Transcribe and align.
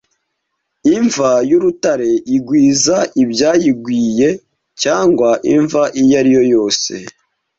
Imva 0.95 1.31
y'urutare 1.49 2.11
igwiza 2.35 2.97
ibyayibwiwe, 3.23 4.29
cyangwa 4.81 5.29
imva 5.55 5.83
iyo 6.01 6.15
ari 6.19 6.31
yo 6.37 6.43
yose, 6.53 6.93